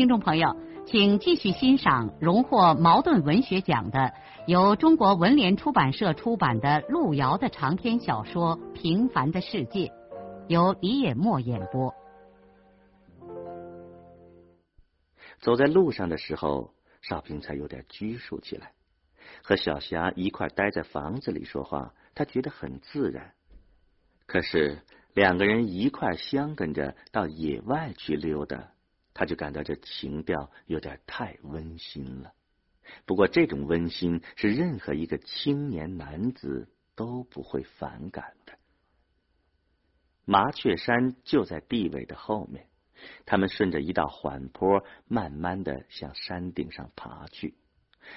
[0.00, 4.14] 听众朋友，请继续欣赏荣获茅盾文学奖的、
[4.46, 9.88] 由中国文联出版社出版的路遥的长篇小说《平凡的世界》，
[10.48, 11.94] 由李野墨演播。
[15.38, 18.72] 走在路上的时候，少平才有点拘束起来。
[19.42, 23.32] 和小霞一块待在房子里说话，他觉得很自然。
[24.24, 24.78] 可是
[25.12, 28.70] 两个人一块相跟着到野外去溜达。
[29.14, 32.32] 他就感到这情调有点太温馨了。
[33.06, 38.58] 不过这种温馨是任何一个青年男子都不会反感的。
[40.24, 42.66] 麻雀山就在地尾的后面，
[43.26, 47.54] 他们顺着一道缓坡，慢慢的向山顶上爬去。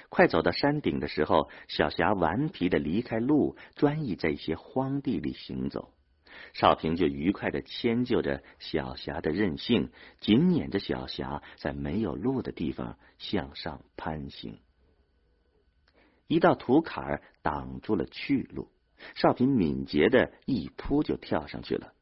[0.09, 5.93] 快走到山顶的时候，小霞顽皮的离开路，专意在一些荒地里行走。
[6.53, 14.59] 少平就愉快的迁就着小霞的任性，紧撵着小霞在没有路的地方向上攀行。
[16.27, 18.69] 一道土坎挡住了去路，
[19.15, 21.93] 少平敏捷的一扑就跳上去了。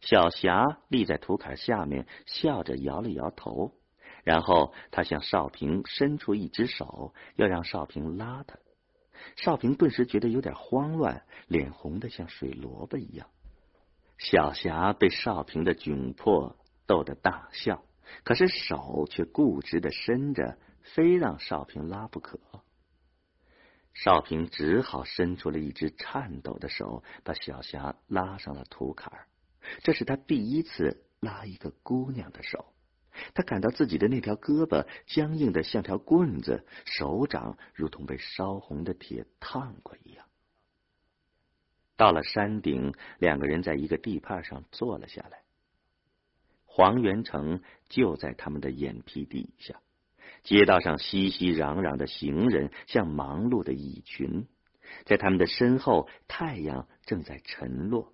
[0.00, 3.72] 小霞立在土坎下面，笑着摇了摇头，
[4.22, 8.58] 然后他向少平伸出一只手，要让少平拉他。
[9.36, 13.28] 少平顿时觉得有点慌乱，脸红的像水萝卜一样。
[14.24, 17.84] 小霞被少平的窘迫逗得大笑，
[18.24, 22.40] 可是手却固执的伸着，非让少平拉不可。
[23.92, 29.28] 少平只好伸出了一只颤抖的手，把小霞拉上了土坎儿。
[29.82, 32.72] 这是他第一次拉一个姑娘的手，
[33.34, 40.26] 他感到自己的那条胳膊僵硬的像条棍子，手掌如同被烧红的铁烫过一样。
[41.96, 45.42] 到了山顶，两个人在一个地帕上坐了下来。
[46.64, 49.80] 黄元城就在他们的眼皮底下。
[50.42, 54.46] 街道上熙熙攘攘的行人像忙碌的蚁群，
[55.04, 58.12] 在他们的身后，太阳正在沉落。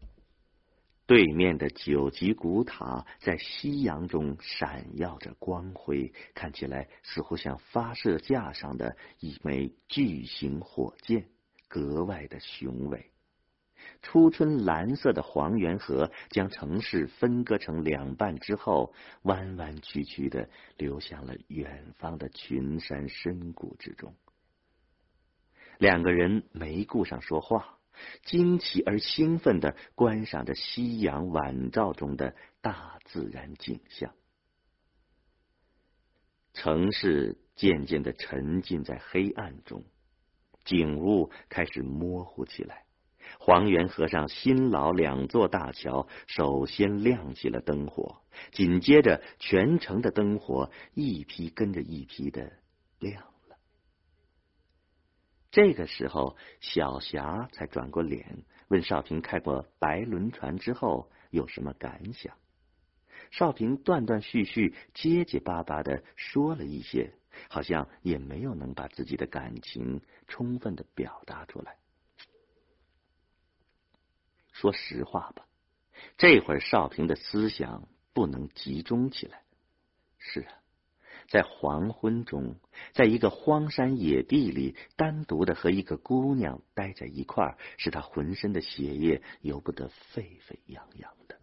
[1.07, 11.29] 对面的九级古塔在夕阳中闪耀着光辉，看起来似乎像发射架上的一枚巨型火箭，
[11.67, 13.10] 格外的雄伟。
[14.03, 24.15] 初春蓝色的黄源河将城市分割成两半之后，弯弯曲曲的流向了远方的群山深谷之中。
[25.79, 27.79] 两个人没顾上说话，
[28.25, 34.15] 惊奇而兴奋的观赏着夕阳晚照中的大自然景象。
[36.53, 39.85] 城市渐渐的沉浸在黑暗中，
[40.65, 42.85] 景物开始模糊起来。
[43.39, 52.53] 黄源河上新老两座大桥首先亮起了灯火，紧接着全城的灯火一批跟着一批的
[52.99, 53.57] 亮了。
[55.51, 62.35] 这个时候，小霞才转过脸问少平：“开过白轮船之后有什么感想？”
[63.33, 67.13] 少平断断续续、结结巴巴的说了一些，
[67.49, 71.77] 好像也没有能把自己的感情充分的表达出来。
[74.61, 75.47] 说实话吧，
[76.19, 79.41] 这会儿少平的思想不能集中起来。
[80.19, 80.53] 是啊，
[81.29, 82.57] 在黄昏中，
[82.93, 91.39] 在一个荒山野地里，单独的和一个姑娘待在一块儿，使他浑身的血液由不得沸沸扬扬的，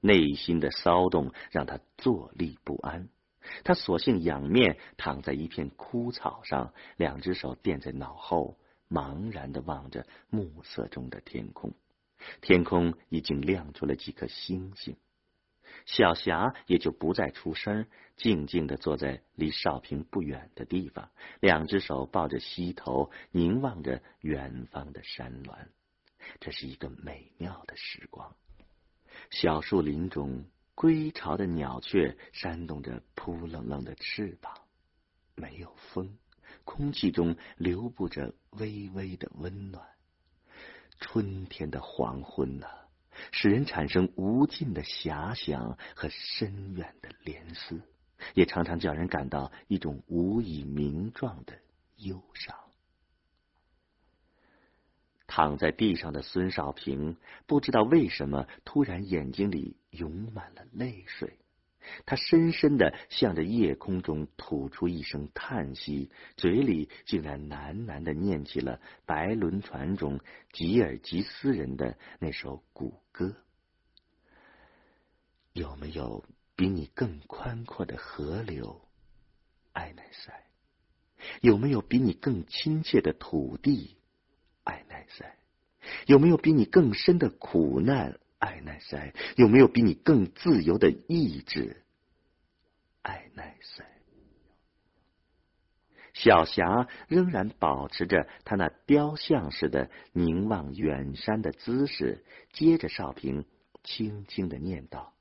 [0.00, 3.08] 内心的骚动让他坐立不安。
[3.64, 8.58] 他索性仰面躺在一片枯草上，两只手垫在脑后，
[8.90, 11.72] 茫然的望着暮色中的天空。
[12.40, 14.96] 天空已经亮出了几颗星星，
[15.86, 17.86] 小霞也就不再出声，
[18.16, 21.10] 静静的坐在离少平不远的地方，
[21.40, 25.68] 两只手抱着膝头，凝望着远方的山峦。
[26.40, 28.36] 这是一个美妙的时光。
[29.30, 34.54] 小树林中，归巢的鸟雀扇动着扑棱棱的翅膀，
[35.34, 36.16] 没有风，
[36.64, 39.84] 空气中流布着微微的温暖。
[41.02, 42.68] 春天的黄昏呐，
[43.32, 47.82] 使人产生无尽的遐想和深远的怜思，
[48.34, 51.58] 也常常叫人感到一种无以名状的
[51.96, 52.56] 忧伤。
[55.26, 57.16] 躺在地上的孙少平
[57.46, 61.36] 不知道为什么突然眼睛里涌满了泪水，
[62.06, 70.20] 他深深的向着夜空中吐出一声叹息，嘴里竟然喃喃的念起了白轮船中
[70.52, 73.36] 吉尔吉斯人的那首古歌：
[75.52, 76.24] 有没有
[76.56, 78.80] 比你更宽阔的河流，
[79.72, 80.32] 艾奈塞？
[81.40, 83.96] 有没有比你更亲切的土地？
[84.64, 85.36] 艾奈塞，
[86.06, 88.18] 有没有比你更深的苦难？
[88.42, 91.84] 艾奈塞，有没有比你更自由的意志？
[93.02, 93.84] 艾奈塞。
[96.12, 103.44] 小霞仍然保持着他那雕像似的凝望远山的姿势，接着少平
[103.84, 105.14] 轻轻的念道：“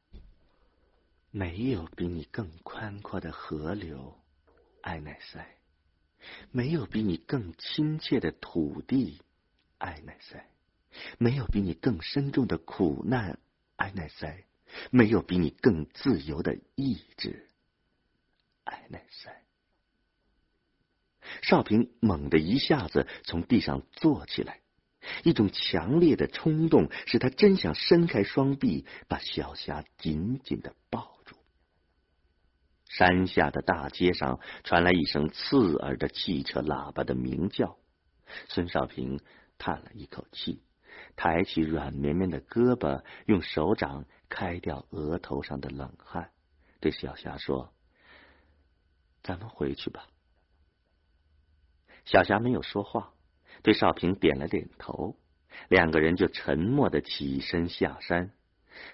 [1.29, 4.19] 没有比你更宽阔的河流，
[4.81, 5.45] 艾奈塞；
[6.50, 9.21] 没有比你更亲切的土地。”
[9.77, 10.44] 艾奈塞，
[11.17, 13.38] 没有比你更深重的苦难；
[13.75, 14.45] 艾奈塞，
[14.89, 17.47] 没有比你更自由的意志；
[18.63, 19.43] 艾奈塞。
[21.41, 24.61] 少平猛地一下子从地上坐起来，
[25.23, 31.35] 一种强烈的冲动使他真想伸开双臂，把小霞紧紧的抱住。
[32.89, 37.77] 山下的大街上传来一声刺耳的汽车喇叭的鸣叫，
[38.49, 39.19] 孙少平。
[39.63, 40.63] 叹了一口气，
[41.15, 46.31] 抬起软绵绵的胳膊，用手掌开掉额头上的冷汗，
[46.79, 47.73] 对小霞说
[49.23, 50.07] ：“咱们回去吧。”
[52.05, 53.13] 小霞没有说话，
[53.61, 55.15] 对少平点了点头，
[55.69, 58.31] 两个人就沉默的起身下山。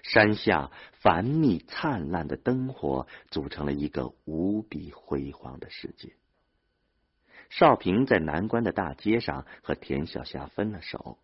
[0.02, 6.16] 山下繁密灿烂的灯火组成了一个无比辉煌的世界。
[7.48, 11.18] 少平在南关的大街上和田小霞分了手，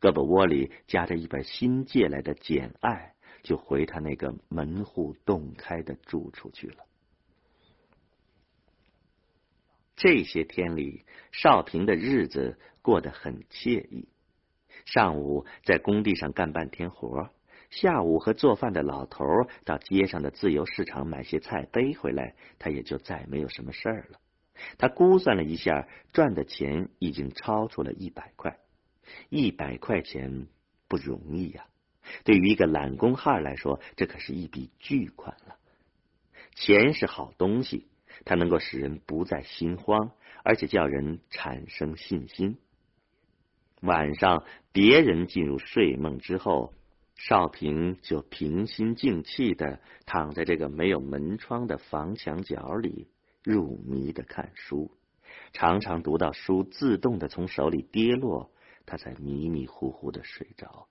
[0.00, 3.14] 胳膊窝里夹着一本新借来的《简爱》，
[3.46, 6.76] 就回他那个门户洞开的住处去了。
[9.96, 14.08] 这些天里，少平的日子过得很惬意。
[14.84, 17.30] 上午在工地上干半天活，
[17.70, 19.24] 下午和做饭的老头
[19.64, 24.18] 到街上的自由市场买些菜背回来，他也就再没有什么事儿了。
[24.78, 28.58] 他估算了一下，赚的钱已经超出了一百块。
[29.28, 30.46] 一百块钱
[30.88, 31.66] 不容易呀，
[32.24, 35.56] 对于一个懒工汉来说，这可是一笔巨款了。
[36.54, 37.86] 钱是好东西，
[38.24, 40.12] 它能够使人不再心慌，
[40.44, 42.58] 而且叫人产生信心。
[43.80, 46.74] 晚上，别人进入睡梦之后，
[47.16, 53.08] 少平就平心静气的躺在这个没有门窗的房墙角里。
[53.44, 54.92] 入迷的看书，
[55.52, 58.52] 常常读到书自动的从手里跌落，
[58.86, 60.88] 他才迷迷糊糊的睡着。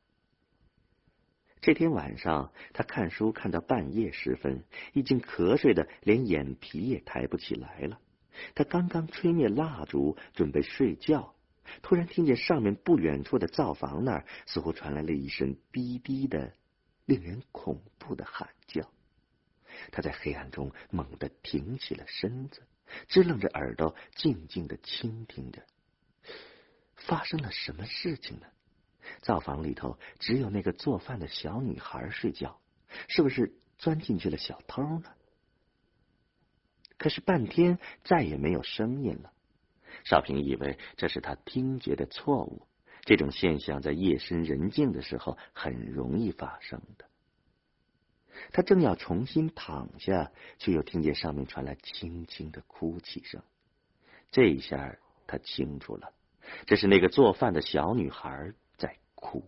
[1.61, 7.99] 这天晚上，他看书看到半夜时分，已经瞌睡的连眼皮也抬不起来了。
[8.55, 11.35] 他刚刚吹灭蜡烛，准备睡觉，
[11.83, 16.53] 突然听见上面不远处的灶房那儿似乎传来了一声低低的、
[17.05, 18.89] 令人恐怖的喊叫。
[19.91, 22.63] 他在黑暗中猛地挺起了身子，
[23.07, 25.61] 支棱着耳朵，静静的倾听着。
[27.05, 28.47] 发生了什么事情呢？
[29.21, 32.61] 灶房里头只有那个做饭的小女孩睡觉，
[33.07, 35.11] 是不是钻进去了小偷呢？
[36.97, 39.33] 可是半天再也没有声音了。
[40.03, 42.67] 少平以为这是他听觉的错误，
[43.01, 47.05] 这种现象在夜深人静的时候很容易发生的。
[48.53, 53.43] 他正要重新躺下，却又听见上面传来轻轻的哭泣声。
[54.31, 56.13] 这一下他清楚了，
[56.65, 59.43] 这是那个做饭的小女孩在哭。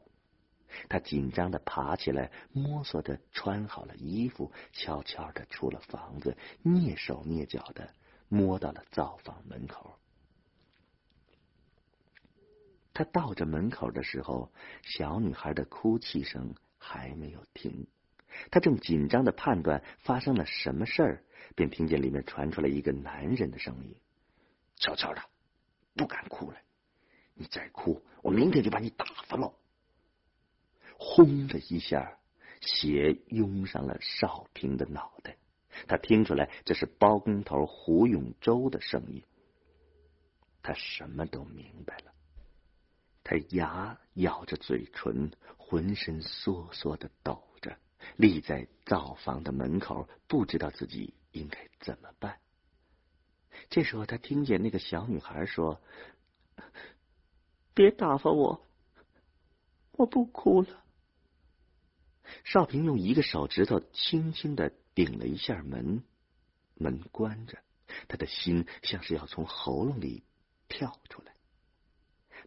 [0.89, 7.93] 她紧张的爬起来，摸索着穿好了衣服，悄悄的出了房子，蹑手蹑脚的
[8.27, 9.98] 摸到了灶房门口。
[12.95, 14.51] 他到着门口的时候，
[14.83, 17.88] 小女孩的哭泣声还没有停。
[18.51, 21.24] 他正紧张的判断发生了什么事儿，
[21.55, 23.95] 便听见里面传出来一个男人的声音
[24.77, 25.22] ：“悄悄的，
[25.95, 26.57] 不敢哭了。
[27.34, 29.54] 你再哭，我明天就把你打发了。”
[30.98, 32.18] 轰的一下，
[32.62, 35.38] 血涌上了少平的脑袋。
[35.88, 39.24] 他听出来这是包工头胡永洲的声音。
[40.62, 42.13] 他什么都明白了。
[43.24, 47.78] 他牙咬着嘴唇，浑身缩缩的抖着，
[48.16, 52.38] 立在灶房的门口，不知道自己应该怎么办。
[53.70, 55.82] 这时候，他听见那个小女孩说
[57.74, 58.65] ：“别打发我，
[59.94, 60.84] 我不哭了。”
[62.46, 66.03] 少平用一个手指头轻轻的顶了一下门，
[66.75, 67.58] 门关着，
[68.08, 70.24] 他的心像是要从喉咙里
[70.68, 71.34] 跳出来。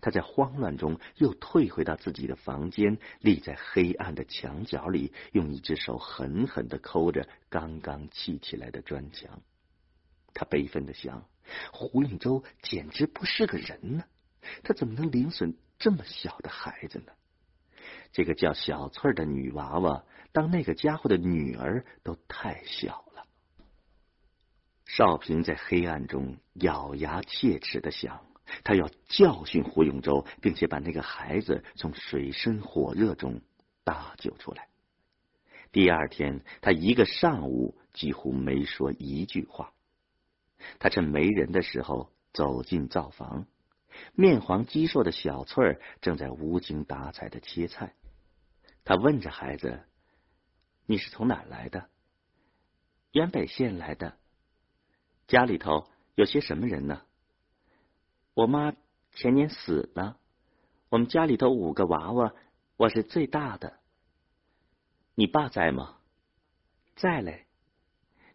[0.01, 9.43] 他在慌乱中又退回到自己的房间，立在黑暗的墙角里，用一只手狠狠的抠着刚刚砌起来的砖墙。
[10.35, 11.27] 他悲愤的想：
[11.73, 14.05] 胡永洲简直不是个人呢，
[14.63, 17.13] 他怎么能凌损这么小的孩子呢？
[18.13, 23.27] 这个叫小翠的女娃娃，当那个家伙的女儿都太小了。
[24.85, 28.25] 少平在黑暗中咬牙切齿的想。
[28.63, 33.41] 他要教训胡永洲，并且把那个孩子从水深火热中
[33.83, 34.69] 搭救出来。
[35.73, 39.73] 第二天，他一个上午几乎没说一句话。
[40.79, 43.47] 他趁没人的时候走进灶房，
[44.15, 47.95] 面黄肌瘦的小翠儿正在无精打采的切菜。
[48.85, 49.85] 他问着孩子
[50.87, 51.89] ：“你是从哪来的
[53.13, 54.17] ？”“原北县来的。
[55.27, 57.03] ”“家里头有些什么人呢？”
[58.35, 58.75] 我妈
[59.15, 60.19] 前年死了，
[60.89, 62.35] 我们家里头五个娃娃，
[62.77, 63.79] 我是最大的。
[65.15, 65.97] 你爸在吗？
[66.95, 67.47] 在嘞。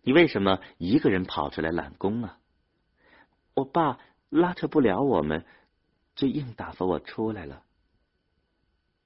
[0.04, 2.40] 你为什么一个人跑出来揽工啊？
[3.54, 4.00] 我爸
[4.32, 5.46] 拉扯不了我们，
[6.16, 7.64] 就硬打发我出来了。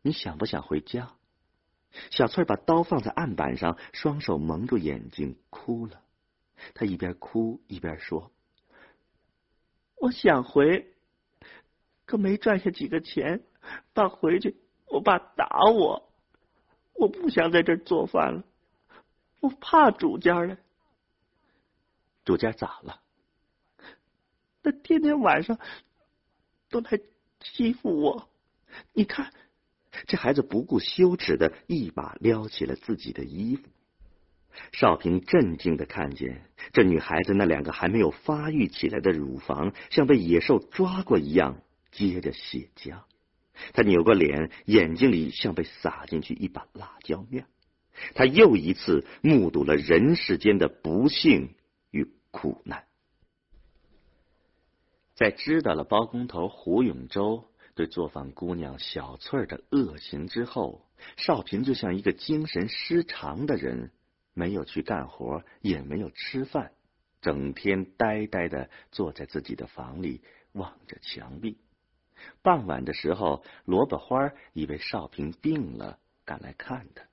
[0.04, 1.12] 你想不想回家？
[2.12, 6.02] 小翠把刀放在案板上，双手蒙住眼睛，哭了。
[6.76, 8.32] 她一边哭一边说。
[9.96, 10.94] 我想回，
[12.06, 13.44] 可没赚下几个钱。
[13.94, 14.56] 爸回去，
[14.86, 16.08] 我爸打我。
[16.94, 18.44] 我不想在这做饭了，
[19.40, 20.58] 我怕主家了。
[22.24, 23.02] 主家咋了？
[24.66, 25.60] 他天天晚上
[26.72, 27.00] 都来
[27.40, 28.28] 欺负我。
[28.94, 29.32] 你看，
[30.08, 33.70] 这孩子不顾羞耻的一把撩起了自己的衣服。
[34.72, 36.42] 少平镇静的看见
[36.74, 43.02] 这女孩子那两个还没有发育起来的乳房像被野兽抓过一样结着血浆，
[43.74, 47.46] 他扭过脸，眼睛里像被撒进去一把辣椒面。
[48.16, 51.54] 他又一次目睹了人世间的不幸
[51.92, 52.86] 与苦难。
[55.16, 63.92] 在知道了包工头胡永洲对作坊姑娘小翠儿的恶行之后，少平就像一个精神失常的人。
[64.34, 66.74] 没有去干活，也没有吃饭，
[67.22, 71.58] 整天呆呆的坐在自己的房里，望着墙壁。
[72.42, 77.04] 傍晚的时候，萝卜花以为少平病了，赶来看他。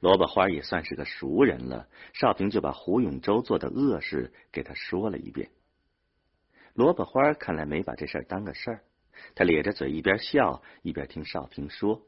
[0.00, 5.50] 萝卜花也算是个熟人了，少平就把胡永洲做的恶事给他说了一遍。
[6.80, 8.80] 萝卜花看来没把这事儿当个事儿，
[9.34, 12.00] 他咧着嘴一边笑一边听少平说。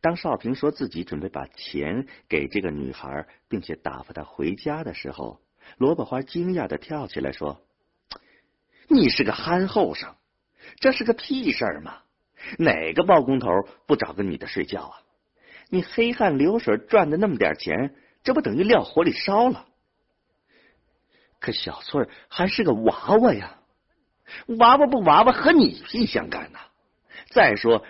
[0.00, 5.42] 当少平说自己准备把钱给这个女孩，并且打发她回家的时候，
[5.76, 7.60] 萝卜花惊讶的跳起来说
[8.88, 10.14] ：“你是个憨后生，
[10.80, 11.98] 这是个屁事儿吗？
[12.58, 13.50] 哪个包工头
[13.86, 15.02] 不找个女的睡觉啊？
[15.68, 19.66] 你黑汗流水赚的那么点钱，这不等于撂火里烧了？
[21.38, 23.58] 可小翠还是个娃娃呀，
[24.58, 26.58] 娃娃不娃娃和你屁相干呐！
[27.30, 27.84] 再说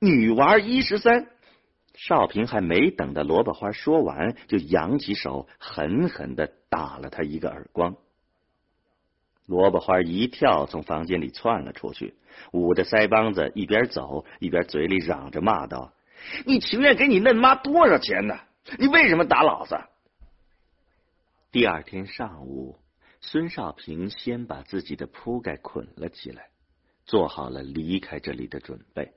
[0.00, 1.26] 女娃一十三。”
[1.94, 7.96] 少平还没等到萝卜花说完，就扬起手狠狠的打了他一个耳光。
[9.46, 12.14] 萝卜花一跳，从房间里窜了出去，
[12.52, 15.92] 捂着腮帮子，一边走一边嘴里嚷着骂道
[16.46, 18.38] ：“你情愿给你嫩妈多少钱呢？
[18.78, 19.76] 你为什么打老子？”
[21.50, 22.78] 第二天上午，
[23.20, 26.50] 孙少平先把自己的铺盖捆了起来，
[27.04, 29.12] 做好了离开这里的准备。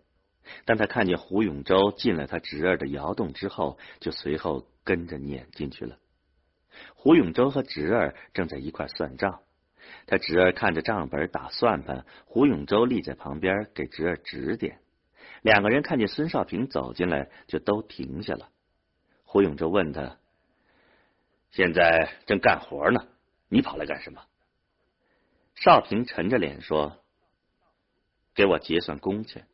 [0.65, 5.97] 当他看见胡永洲进了他侄儿的窑洞之后，就随后跟着撵进去了。
[6.95, 9.41] 胡永洲和侄儿正在一块算账，
[10.07, 14.79] 他侄儿看着账本打算盘，胡永洲立在旁边给侄儿指点。
[15.43, 18.49] 两个人看见孙少平走进来，就都停下了。
[19.23, 20.17] 胡永洲问他
[21.51, 23.07] ：“现在正干活呢，
[23.51, 24.25] 你跑来干什么？”
[25.53, 27.03] 少平沉着脸说
[28.33, 29.47] ：“给我结算工钱。”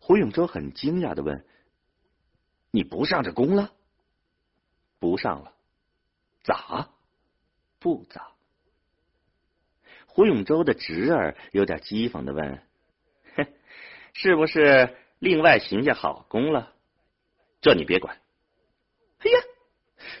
[0.00, 1.46] 胡永洲很惊讶的问
[2.70, 3.72] ：“你不上这工了
[4.98, 5.54] ？”“不上了。
[6.42, 6.90] ”“咋
[7.78, 8.32] ？”“不咋。”
[10.06, 12.62] 胡永洲的侄儿有点讥讽的问
[14.12, 16.74] ：“是不是另外行下好工了？
[17.60, 18.20] 这你别管。
[19.20, 19.38] 哎呀，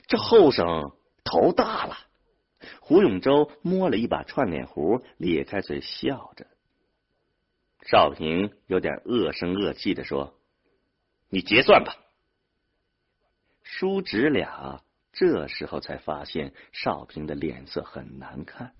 [0.06, 2.07] 这后生头大了。
[2.80, 6.46] 胡永洲摸了一把串脸壶，咧开嘴笑着。
[7.82, 10.34] 少平有点恶声恶气的说
[11.30, 11.96] ：“你结算吧。”
[13.62, 18.72] 叔侄俩这时候才发现少平的脸色很难看。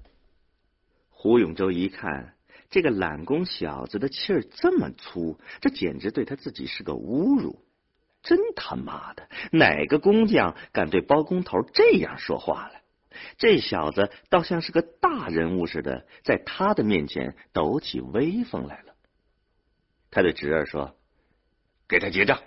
[1.11, 2.35] 胡永洲一看，
[2.71, 7.65] 这个懒工小子的气儿这么粗，这简直对他自己是个侮辱。
[8.23, 12.81] 真他妈的，哪个工匠敢对包工头这样说话了？
[13.37, 18.95] 这小子倒像是个大人物似的，在他的面前抖起威风来了。
[20.11, 20.97] 他对侄儿说
[21.89, 22.43] ：“给他结账。”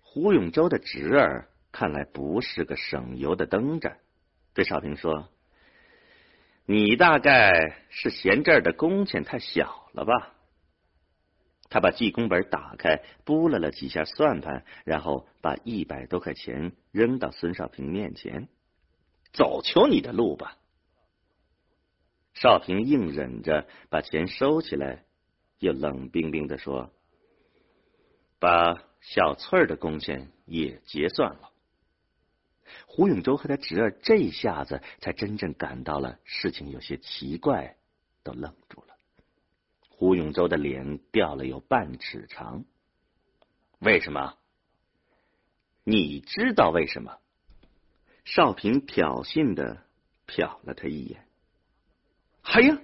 [0.00, 3.98] 胡永洲的侄儿看来不是个省油的灯盏，
[4.54, 5.28] 对少平说
[6.66, 10.34] ：“你大概是嫌这儿的工钱太小了吧？”
[11.70, 18.48] 他把记工本打开，拨了了几下算盘，然后把一百多块钱扔到孙少平面前
[19.32, 20.58] ：“走求你的路吧。”
[22.34, 25.04] 少平硬忍着把钱收起来，
[25.58, 26.90] 又冷冰冰的说
[28.40, 31.50] ：“把小翠儿的工钱也结算了。”
[32.86, 37.76] 胡永洲和他侄儿这下子才真正感到了事情有些奇怪，
[38.22, 38.96] 都愣住了。
[39.90, 42.64] 胡永洲的脸掉了有半尺长。
[43.78, 44.38] 为什么？
[45.84, 47.18] 你知道为什么？
[48.24, 49.78] 少平挑衅的
[50.26, 51.26] 瞟了他一眼。
[52.42, 52.78] 哎呀，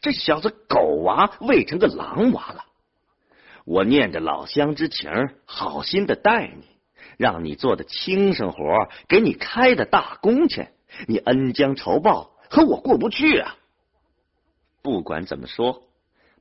[0.00, 2.64] 这小子狗娃喂成个狼娃了！
[3.64, 5.10] 我念着老乡之情，
[5.44, 6.66] 好心的待你，
[7.16, 10.72] 让你做的轻生活，给你开的大工钱，
[11.06, 13.56] 你恩将仇报，和我过不去啊！
[14.82, 15.84] 不管怎么说。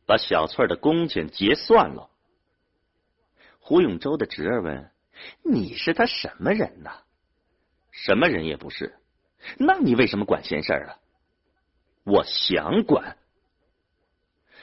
[0.08, 2.10] 把小翠的工钱结算了。
[3.60, 4.92] 胡永洲的侄儿问
[5.46, 6.92] ：“你是他什么人呢
[7.92, 8.98] ？”“什么人也不是。
[9.58, 10.98] ”“那你为什么管闲事儿啊
[12.06, 13.18] ？”“我想管。”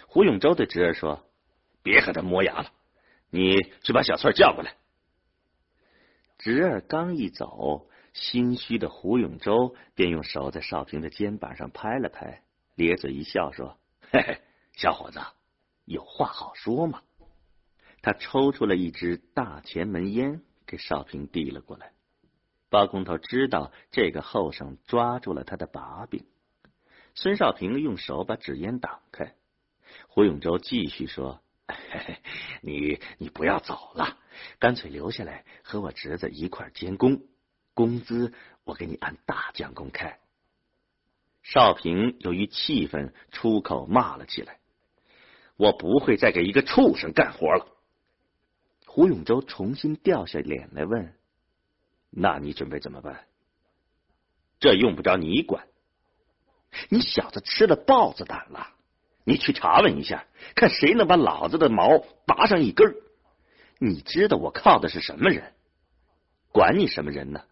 [0.06, 1.28] 胡永洲对侄儿说
[1.82, 2.72] ：“别和他磨牙了，
[3.30, 4.76] 你去把小翠叫过来。”
[6.38, 12.42] 侄儿刚一走，心虚的胡永洲便用手在少平的肩膀上拍了拍，
[12.76, 13.76] 咧嘴一笑说
[14.10, 14.40] ：“嘿嘿。”
[14.78, 15.18] 小伙子，
[15.86, 17.02] 有话好说嘛！
[18.00, 21.90] 他抽出了一支大前门烟，给少平递了过来。
[22.70, 26.24] 包工头知道这个后生抓住了他的把柄，
[27.14, 29.34] 孙少平用手把纸烟挡开。
[30.08, 32.18] 胡永洲继续说：“嘿嘿
[32.60, 34.18] 你你不要走了，
[34.58, 37.22] 干脆留下来和我侄子一块监工，
[37.74, 38.32] 工资
[38.64, 40.18] 我给你按大奖工开。”
[41.42, 44.58] 少平由于气愤，出口骂了起来。
[45.56, 47.66] 我不会再给一个畜生干活了。
[48.86, 51.14] 胡永洲重新掉下脸来问
[52.10, 53.26] ：“那你准备怎么办？”
[54.60, 55.66] 这用不着你管。
[56.88, 58.68] 你小子吃了豹子胆了？
[59.24, 62.94] 你去查问一下，看谁能把老子的毛拔上一根
[63.78, 65.52] 你知道我靠的是什么人？
[66.50, 67.42] 管你什么人呢？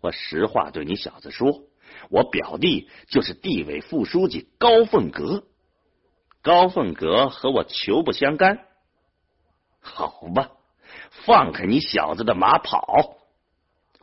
[0.00, 1.64] 我实话对你小子说，
[2.08, 5.44] 我表弟就是地委副书记高凤阁。
[6.40, 8.66] 高凤阁和我球不相干，
[9.80, 10.52] 好吧，
[11.26, 13.18] 放开你小子的马跑！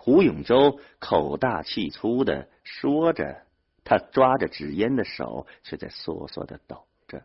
[0.07, 3.45] 胡永洲口大气粗的说着，
[3.83, 7.23] 他抓着纸烟的手却在缩缩的抖着。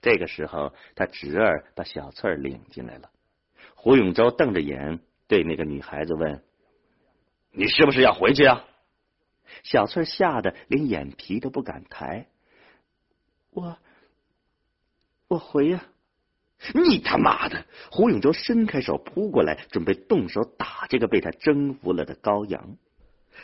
[0.00, 3.10] 这个时候，他侄儿把小翠儿领进来了。
[3.74, 6.44] 胡永洲瞪着眼对那个女孩子问
[7.50, 8.64] ：“你是不是要回去啊？”
[9.64, 12.28] 小翠吓得连眼皮都不敢抬。
[13.50, 13.76] 我。
[15.26, 15.84] 我回呀！
[16.72, 17.64] 你他妈的！
[17.90, 22.76] 胡永洲伸开手扑过来，准备动手打这个被他征服了的羔羊。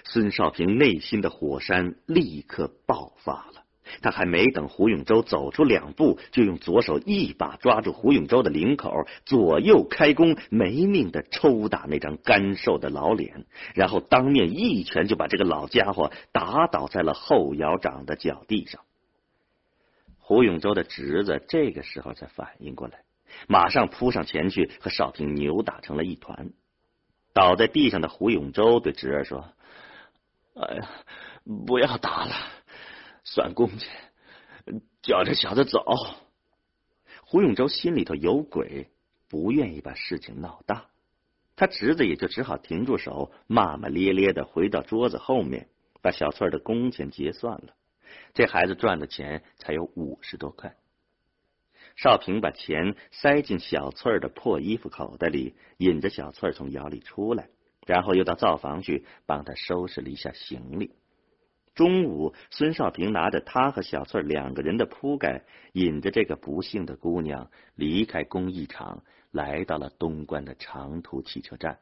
[0.04, 3.64] 孙少平内心的火山立刻爆发了，
[4.00, 18.80] 他还没等胡永洲走出两步，就用左手一把抓住胡永洲的领口，左右开弓，没命的抽打那张干瘦的老脸，然后当面一拳就把这个老家伙打倒在了后窑长的脚地上。
[20.18, 23.00] 胡永洲的侄子这个时候才反应过来，
[23.48, 26.50] 马上扑上前去和少平扭打成了一团。
[27.32, 29.52] 倒在地上的胡永洲对侄儿说
[30.54, 30.88] ：“哎呀，
[31.66, 32.34] 不要打了，
[33.24, 33.88] 算工钱，
[35.02, 35.84] 叫这小子走。”
[37.24, 38.90] 胡永洲心里头有鬼，
[39.28, 40.86] 不愿意把事情闹大，
[41.54, 45.68] 他侄子也就只好停住手，骂骂咧咧的回到桌子后面，
[46.02, 47.74] 把小翠的工钱结算了。
[48.34, 50.74] 这孩子赚的钱才有五十多块。
[51.96, 57.48] 少平把钱塞进小翠儿的破衣服口袋里，引着小翠儿从窑里出来，
[57.86, 60.92] 然后又到灶房去帮她收拾了一下行李。
[61.74, 71.78] 中午，孙少平拿着他和小翠儿两个人的铺盖，引着这个不幸的姑娘离开工艺厂，来到了东关的长途汽车站。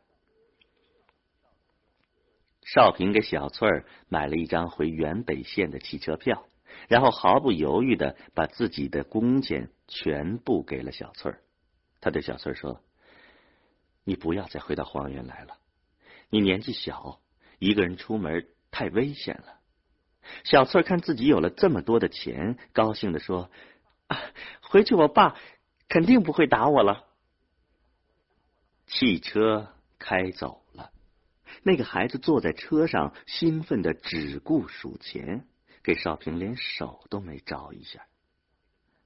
[2.65, 6.45] 少平给小翠儿买了一张回原北县的汽车票，
[6.87, 11.41] 然后毫不犹豫的把自己的工钱全部给了小翠儿。
[12.01, 12.81] 他对小翠儿说
[14.05, 15.57] ：“你不要再回到荒原来了，
[16.31, 17.21] 你年纪小，
[17.59, 19.59] 一个人出门太危险了。”
[20.45, 23.51] 小翠儿看自己有了这么多的钱，高兴的说
[24.09, 24.21] ：“啊，
[24.61, 25.37] 回去我爸
[25.89, 27.07] 肯定不会打我了。”
[28.87, 30.93] 汽车开走了，
[31.63, 35.47] 那个孩子坐在车上，兴奋的只顾数钱，
[35.89, 38.07] 给少平连手都没招一下。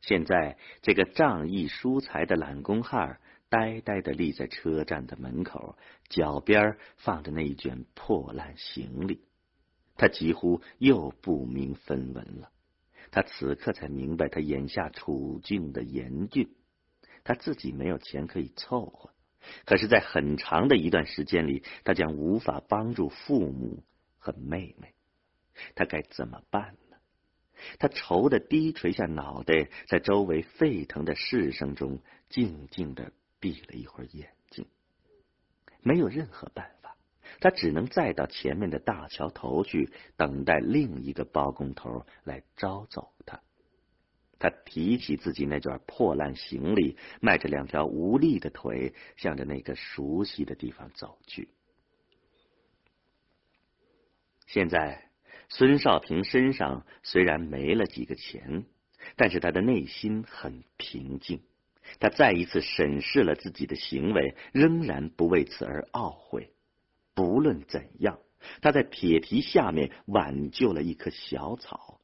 [0.00, 9.20] 现在，这个仗义疏财的懒工汉呆呆的立在车站的门口，脚边放着那一卷破烂行李。
[9.96, 12.50] 他几乎又不明分文了。
[13.12, 16.52] 他此刻才明白他眼下处境的严峻。
[17.22, 19.10] 他自己没有钱可以凑合，
[19.66, 23.84] 可是，在很长的一段时间里，他将无法帮助父母
[24.18, 24.92] 和妹妹。
[25.74, 26.96] 他该怎么办呢？
[27.78, 34.66] 他愁的低垂下脑袋，在周围沸腾的市声中静静的闭了一会儿眼睛。
[35.80, 36.96] 没有任何办法。
[37.40, 43.40] 他只能再到前面的大桥头去，等待另一个包工头来招走他。
[44.38, 51.48] 他提起自己那卷破烂行李，迈着两条无力的腿，向着那个熟悉的地方走去。
[54.46, 55.10] 现在，
[55.54, 58.64] 孙少平身上虽然没了几个钱，
[59.16, 61.42] 但是他的内心很平静。
[62.00, 66.54] 他再一次审视了自己的行为，仍然不为此而懊悔。
[67.14, 68.18] 不论怎样，
[68.62, 72.00] 他在铁蹄下面挽救了一棵小草。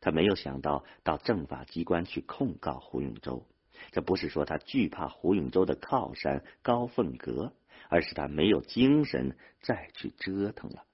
[0.00, 3.44] 他没有想到到政法机关去控告胡永洲，
[3.90, 7.54] 这不是说他惧怕胡永洲的靠山高凤阁，
[7.88, 10.84] 而是他没有精神再去折腾了。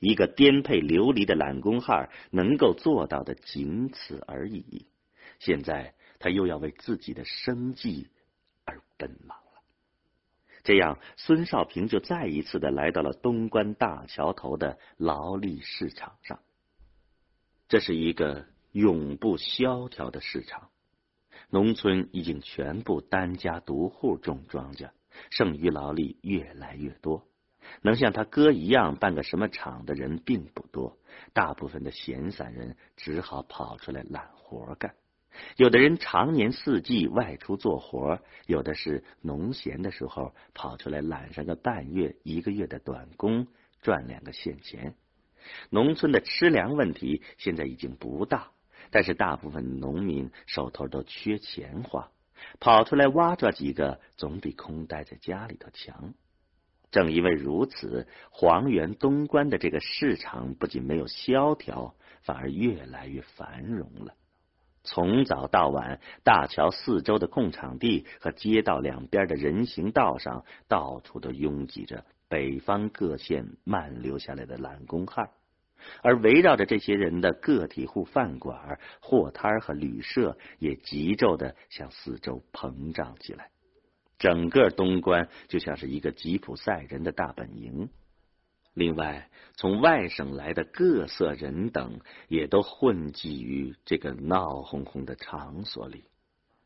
[0.00, 4.86] 一个颠沛流离的懒工汉能够做到的仅此而已。
[5.38, 8.08] 现在他又要为自己的生计
[8.64, 9.62] 而奔忙了。
[10.64, 16.40] 这样，孙少平就再一次的来到了东关大桥头的劳力市场上。
[17.68, 20.70] 这是一个永不萧条的市场，
[21.50, 24.90] 农村已经全部单家独户种庄稼，
[25.30, 27.28] 剩余劳力越来越多。
[27.82, 30.98] 能像他哥一样办个什么厂的人并不多，
[31.32, 34.94] 大部分的闲散人只好跑出来揽活干。
[35.56, 43.46] 有的人常年四季外出做活，有的是农闲的时候跑出来揽上个半月、一个月的短工，
[43.82, 44.94] 赚两个现钱。
[45.68, 48.50] 农村的吃粮问题现在已经不大，
[48.90, 52.10] 但是大部分农民手头都缺钱花，
[52.58, 56.14] 跑出来挖抓几个，总比空待在家里头强。
[56.90, 64.14] 正因为如此，黄原东关的这个市场不仅没有萧条，反而越来越繁荣了。
[64.82, 75.28] 从早到晚，大桥四周的空场地和街道两边的人行道上，到处都拥挤着北方各县漫流下来的懒工汉，
[76.02, 83.50] 而围绕着这些人的个体户饭馆、货摊和旅社也急骤的向四周膨胀起来，
[84.18, 87.90] 整个东关就像是一个吉普赛人的大本营。
[88.74, 96.04] 另外，从外省来的各色人等也都混迹于这个闹哄哄的场所里，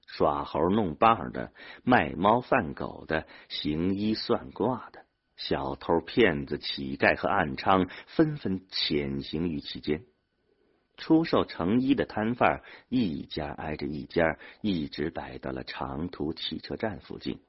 [0.08, 1.52] 耍猴弄棒的、
[1.84, 5.04] 卖猫贩狗的、行医算卦的、
[5.36, 10.02] 小偷、骗子、乞丐和暗娼纷纷潜行于其间。
[11.00, 17.40] 出售成衣的摊贩一家挨着一家，一直摆到了长途汽车站附近。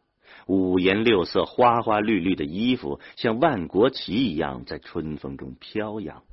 [0.48, 6.24] 五颜六色、花花绿绿的衣服，像万国旗一样在春风中飘扬。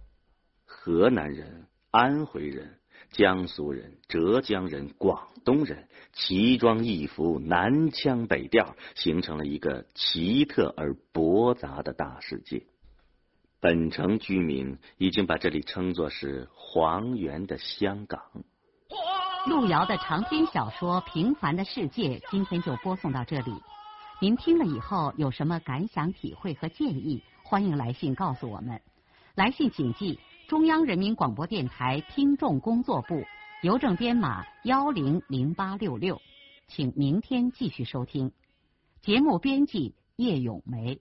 [0.65, 2.79] 河南人、安徽人、
[3.11, 12.63] 江苏人、浙江人、广东人，奇装异服，南腔北调，形成了一个奇特而驳杂的大世界。
[13.61, 18.21] 本城居民已经把这里称作是黄原的香港。
[19.49, 23.53] 路遥的长篇小说《平凡的世界》，今天就播送到这里。
[24.21, 27.21] 您听了以后有什么感想、体会和建议？
[27.43, 28.81] 欢迎来信告诉我们。
[29.35, 33.25] 来信请寄中央人民广播电台听众工作部
[33.63, 36.21] 邮政编码幺零零八六六，
[36.69, 38.31] 请明天继续收听。
[39.01, 41.01] 节目编辑叶咏梅。